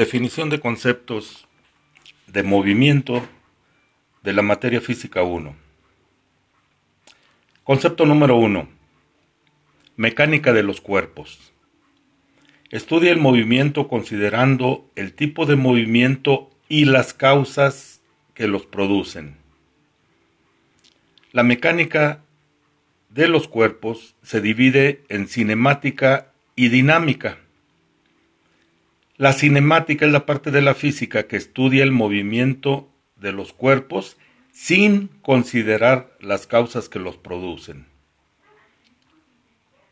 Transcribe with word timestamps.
Definición 0.00 0.48
de 0.48 0.60
conceptos 0.60 1.46
de 2.26 2.42
movimiento 2.42 3.22
de 4.22 4.32
la 4.32 4.40
materia 4.40 4.80
física 4.80 5.22
1. 5.22 5.54
Concepto 7.64 8.06
número 8.06 8.36
1. 8.36 8.66
Mecánica 9.96 10.54
de 10.54 10.62
los 10.62 10.80
cuerpos. 10.80 11.52
Estudia 12.70 13.12
el 13.12 13.18
movimiento 13.18 13.88
considerando 13.88 14.88
el 14.96 15.12
tipo 15.12 15.44
de 15.44 15.56
movimiento 15.56 16.48
y 16.66 16.86
las 16.86 17.12
causas 17.12 18.00
que 18.32 18.48
los 18.48 18.64
producen. 18.64 19.36
La 21.30 21.42
mecánica 21.42 22.22
de 23.10 23.28
los 23.28 23.48
cuerpos 23.48 24.14
se 24.22 24.40
divide 24.40 25.04
en 25.10 25.28
cinemática 25.28 26.32
y 26.56 26.70
dinámica. 26.70 27.36
La 29.20 29.34
cinemática 29.34 30.06
es 30.06 30.12
la 30.12 30.24
parte 30.24 30.50
de 30.50 30.62
la 30.62 30.74
física 30.74 31.24
que 31.24 31.36
estudia 31.36 31.82
el 31.82 31.92
movimiento 31.92 32.88
de 33.16 33.32
los 33.32 33.52
cuerpos 33.52 34.16
sin 34.50 35.08
considerar 35.20 36.16
las 36.20 36.46
causas 36.46 36.88
que 36.88 36.98
los 36.98 37.18
producen. 37.18 37.84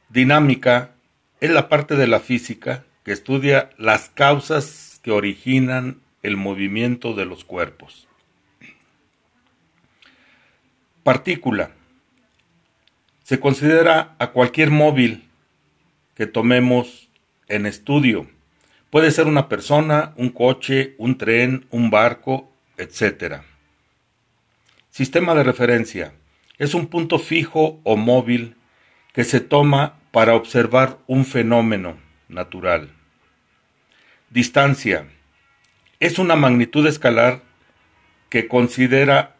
Dinámica 0.08 0.92
es 1.42 1.50
la 1.50 1.68
parte 1.68 1.94
de 1.96 2.06
la 2.06 2.20
física 2.20 2.86
que 3.04 3.12
estudia 3.12 3.68
las 3.76 4.08
causas 4.08 4.98
que 5.02 5.10
originan 5.10 6.00
el 6.22 6.38
movimiento 6.38 7.12
de 7.12 7.26
los 7.26 7.44
cuerpos. 7.44 8.08
Partícula. 11.02 11.72
Se 13.24 13.38
considera 13.38 14.16
a 14.18 14.28
cualquier 14.28 14.70
móvil 14.70 15.28
que 16.14 16.26
tomemos 16.26 17.10
en 17.48 17.66
estudio 17.66 18.26
Puede 18.90 19.10
ser 19.10 19.26
una 19.26 19.50
persona, 19.50 20.14
un 20.16 20.30
coche, 20.30 20.94
un 20.96 21.18
tren, 21.18 21.66
un 21.70 21.90
barco, 21.90 22.50
etc. 22.78 23.42
Sistema 24.88 25.34
de 25.34 25.42
referencia. 25.42 26.14
Es 26.56 26.72
un 26.72 26.86
punto 26.86 27.18
fijo 27.18 27.80
o 27.84 27.96
móvil 27.96 28.56
que 29.12 29.24
se 29.24 29.40
toma 29.40 29.98
para 30.10 30.34
observar 30.34 30.98
un 31.06 31.26
fenómeno 31.26 31.98
natural. 32.28 32.90
Distancia. 34.30 35.06
Es 36.00 36.18
una 36.18 36.34
magnitud 36.34 36.86
escalar 36.86 37.42
que 38.30 38.48
considera 38.48 39.36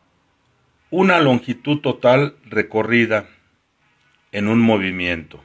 una 0.91 1.21
longitud 1.21 1.81
total 1.81 2.37
recorrida 2.45 3.29
en 4.31 4.49
un 4.49 4.61
movimiento. 4.61 5.43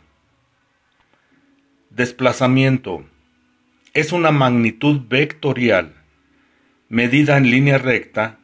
Desplazamiento 1.90 3.06
es 3.94 4.12
una 4.12 4.32
magnitud 4.32 5.02
vectorial 5.08 5.94
medida 6.90 7.38
en 7.38 7.52
línea 7.52 7.78
recta 7.78 8.40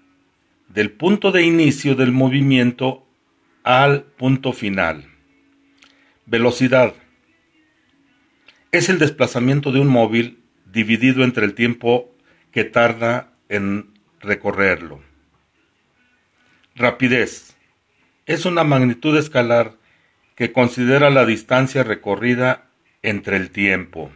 del 0.67 0.91
punto 0.91 1.31
de 1.31 1.41
inicio 1.41 1.95
del 1.95 2.11
movimiento 2.11 3.07
al 3.63 4.03
punto 4.03 4.53
final. 4.53 5.05
Velocidad. 6.27 6.93
Es 8.71 8.89
el 8.89 8.99
desplazamiento 8.99 9.71
de 9.71 9.79
un 9.79 9.87
móvil 9.87 10.43
dividido 10.71 11.23
entre 11.23 11.45
el 11.45 11.55
tiempo 11.55 12.15
que 12.51 12.63
tarda 12.63 13.33
en 13.49 13.99
recorrerlo. 14.19 15.01
Rapidez. 16.75 17.55
Es 18.27 18.45
una 18.45 18.63
magnitud 18.63 19.17
escalar 19.17 19.73
que 20.35 20.51
considera 20.51 21.09
la 21.09 21.25
distancia 21.25 21.81
recorrida 21.83 22.69
entre 23.01 23.37
el 23.37 23.49
tiempo. 23.49 24.11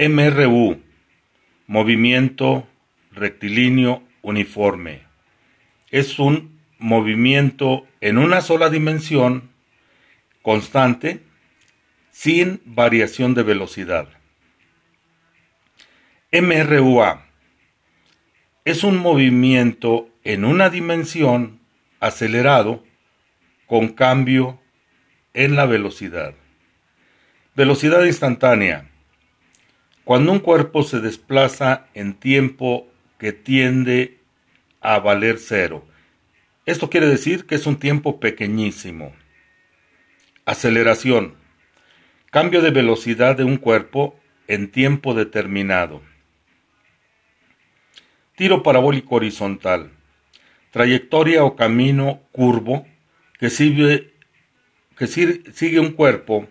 MRU, 0.00 0.80
movimiento 1.66 2.68
rectilíneo 3.10 4.04
uniforme. 4.22 5.02
Es 5.90 6.20
un 6.20 6.60
movimiento 6.78 7.84
en 8.00 8.18
una 8.18 8.40
sola 8.40 8.70
dimensión 8.70 9.50
constante 10.40 11.20
sin 12.12 12.62
variación 12.64 13.34
de 13.34 13.42
velocidad. 13.42 14.08
MRUA 16.30 17.26
es 18.64 18.84
un 18.84 18.98
movimiento 18.98 20.10
en 20.22 20.44
una 20.44 20.70
dimensión 20.70 21.58
acelerado 21.98 22.84
con 23.66 23.88
cambio 23.88 24.60
en 25.34 25.56
la 25.56 25.66
velocidad. 25.66 26.34
Velocidad 27.56 28.04
instantánea 28.04 28.88
cuando 30.08 30.32
un 30.32 30.38
cuerpo 30.38 30.84
se 30.84 31.00
desplaza 31.00 31.84
en 31.92 32.14
tiempo 32.14 32.88
que 33.18 33.34
tiende 33.34 34.16
a 34.80 35.00
valer 35.00 35.36
cero. 35.38 35.86
Esto 36.64 36.88
quiere 36.88 37.06
decir 37.06 37.44
que 37.44 37.56
es 37.56 37.66
un 37.66 37.78
tiempo 37.78 38.18
pequeñísimo. 38.18 39.14
Aceleración. 40.46 41.34
Cambio 42.30 42.62
de 42.62 42.70
velocidad 42.70 43.36
de 43.36 43.44
un 43.44 43.58
cuerpo 43.58 44.18
en 44.46 44.70
tiempo 44.70 45.12
determinado. 45.12 46.00
Tiro 48.34 48.62
parabólico 48.62 49.16
horizontal. 49.16 49.90
Trayectoria 50.70 51.44
o 51.44 51.54
camino 51.54 52.22
curvo 52.32 52.86
que 53.38 53.50
sigue, 53.50 54.14
un 55.78 55.92
cuerpo 55.92 56.48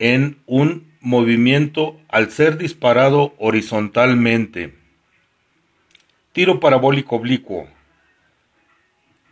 en 0.00 0.42
un 0.46 0.85
movimiento 1.06 2.00
al 2.08 2.32
ser 2.32 2.58
disparado 2.58 3.36
horizontalmente. 3.38 4.74
Tiro 6.32 6.58
parabólico 6.58 7.14
oblicuo. 7.14 7.68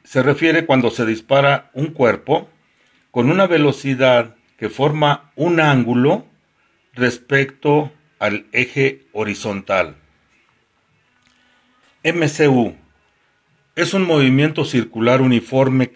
Se 0.04 0.22
refiere 0.22 0.66
cuando 0.66 0.92
se 0.92 1.04
dispara 1.04 1.72
un 1.74 1.88
cuerpo 1.88 2.48
con 3.10 3.28
una 3.28 3.48
velocidad 3.48 4.36
que 4.56 4.68
forma 4.68 5.32
un 5.34 5.58
ángulo 5.58 6.26
respecto 6.92 7.92
al 8.20 8.46
eje 8.52 9.06
horizontal. 9.12 9.96
MCU 12.04 12.76
es 13.74 13.94
un 13.94 14.06
movimiento 14.06 14.64
circular 14.64 15.20
uniforme 15.22 15.90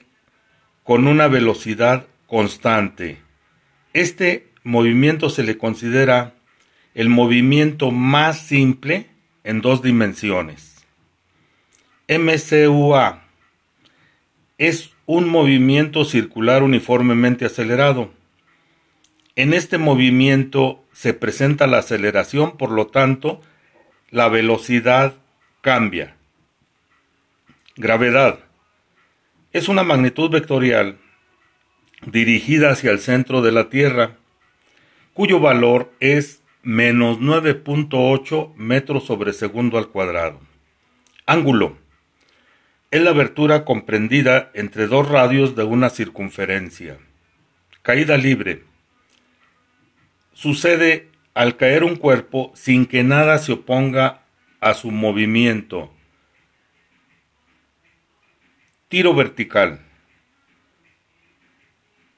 con 0.83 1.07
una 1.07 1.29
velocidad 1.29 2.07
constante. 2.27 3.23
Este 3.93 4.48
movimiento 4.69 5.31
se 5.31 5.43
le 5.43 5.57
considera 5.57 6.35
el 6.95 7.09
movimiento 7.09 7.91
más 7.91 8.39
simple 8.39 9.07
en 9.43 9.63
dos 9.63 9.83
dimensiones. 9.83 10.85
MCUA 12.07 13.25
es 14.59 14.91
un 15.07 15.29
movimiento 15.29 16.05
circular 16.05 16.63
uniformemente 16.63 17.47
acelerado. 17.47 18.11
En 19.37 19.55
este 19.55 19.79
movimiento 19.79 20.85
se 20.93 21.15
presenta 21.15 21.67
la 21.67 21.79
aceleración, 21.79 22.59
por 22.59 22.71
lo 22.71 22.89
tanto, 22.89 23.41
la 24.11 24.29
velocidad 24.29 25.15
cambia. 25.63 26.15
Gravedad. 27.77 28.41
Es 29.53 29.69
una 29.69 29.83
magnitud 29.83 30.31
vectorial 30.31 30.99
dirigida 32.05 32.71
hacia 32.71 32.91
el 32.91 32.99
centro 32.99 33.41
de 33.41 33.53
la 33.53 33.71
Tierra 33.71 34.19
cuyo 35.19 35.41
valor 35.41 35.93
es 35.99 36.45
menos 36.63 37.19
9.8 37.19 38.55
metros 38.55 39.05
sobre 39.05 39.33
segundo 39.33 39.77
al 39.77 39.89
cuadrado. 39.89 40.39
Ángulo. 41.27 41.77
Es 42.93 43.03
la 43.03 43.11
abertura 43.11 43.65
comprendida 43.65 44.53
entre 44.55 44.87
dos 44.87 45.09
radios 45.09 45.57
de 45.57 45.65
una 45.65 45.91
circunferencia. 45.91 46.99
Caída 47.83 48.17
libre. 48.17 48.63
Sucede 50.35 51.09
al 51.35 51.57
caer 51.57 51.83
un 51.83 51.97
cuerpo 51.97 52.53
sin 52.55 52.87
que 52.87 53.03
nada 53.03 53.39
se 53.39 53.51
oponga 53.51 54.23
a 54.61 54.73
su 54.75 54.93
movimiento. 54.93 55.93
Tiro 58.87 59.17
vertical. 59.17 59.81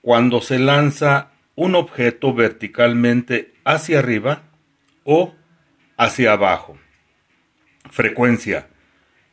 Cuando 0.03 0.43
se 0.43 0.59
lanza 0.59 1.30
un 1.55 1.75
objeto 1.75 2.33
verticalmente 2.33 3.55
hacia 3.65 3.99
arriba 3.99 4.43
o 5.05 5.35
hacia 5.97 6.33
abajo. 6.33 6.79
Frecuencia. 7.91 8.69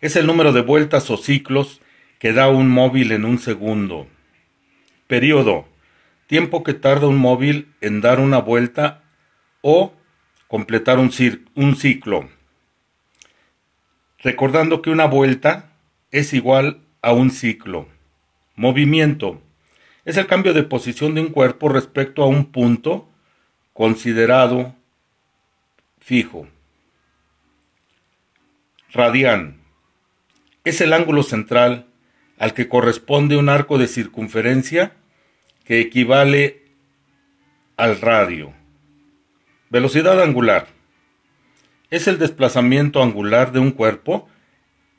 Es 0.01 0.15
el 0.15 0.27
número 0.27 0.51
de 0.51 0.61
vueltas 0.61 1.09
o 1.09 1.17
ciclos 1.17 1.81
que 2.19 2.33
da 2.33 2.49
un 2.49 2.69
móvil 2.69 3.11
en 3.11 3.25
un 3.25 3.39
segundo. 3.39 4.07
Periodo. 5.07 5.67
Tiempo 6.27 6.63
que 6.63 6.73
tarda 6.73 7.07
un 7.07 7.17
móvil 7.17 7.73
en 7.79 8.01
dar 8.01 8.19
una 8.19 8.39
vuelta 8.39 9.03
o 9.61 9.93
completar 10.47 10.99
un, 10.99 11.11
un 11.55 11.75
ciclo. 11.75 12.29
Recordando 14.19 14.81
que 14.81 14.89
una 14.89 15.05
vuelta 15.05 15.71
es 16.11 16.33
igual 16.33 16.81
a 17.01 17.13
un 17.13 17.31
ciclo. 17.31 17.87
Movimiento 18.55 19.41
es 20.07 20.15
el 20.15 20.25
cambio 20.25 20.53
de 20.53 20.63
posición 20.63 21.15
de 21.15 21.21
un 21.21 21.27
cuerpo 21.27 21.67
respecto 21.67 22.23
a 22.23 22.27
un 22.27 22.45
punto 22.45 23.09
considerado 23.73 24.73
fijo. 25.99 26.47
Radián 28.93 29.57
es 30.63 30.79
el 30.79 30.93
ángulo 30.93 31.23
central 31.23 31.87
al 32.39 32.53
que 32.53 32.69
corresponde 32.69 33.35
un 33.35 33.49
arco 33.49 33.77
de 33.77 33.89
circunferencia 33.89 34.93
que 35.65 35.81
equivale 35.81 36.63
al 37.75 37.99
radio. 37.99 38.53
Velocidad 39.69 40.21
angular 40.21 40.67
es 41.89 42.07
el 42.07 42.17
desplazamiento 42.17 43.03
angular 43.03 43.51
de 43.51 43.59
un 43.59 43.71
cuerpo 43.71 44.29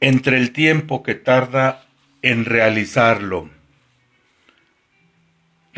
entre 0.00 0.36
el 0.36 0.52
tiempo 0.52 1.02
que 1.02 1.14
tarda 1.14 1.86
en 2.20 2.44
realizarlo. 2.44 3.48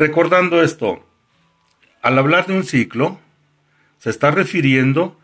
Recordando 0.01 0.63
esto, 0.63 1.05
al 2.01 2.17
hablar 2.17 2.47
de 2.47 2.55
un 2.55 2.63
ciclo, 2.63 3.19
se 3.99 4.09
está 4.09 4.31
refiriendo 4.31 5.19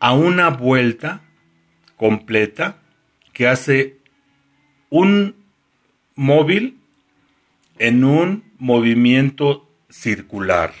a 0.00 0.14
una 0.14 0.50
vuelta 0.50 1.20
completa 1.96 2.78
que 3.32 3.46
hace 3.46 3.98
un 4.90 5.36
móvil 6.16 6.80
en 7.78 8.02
un 8.02 8.42
movimiento 8.58 9.70
circular. 9.90 10.72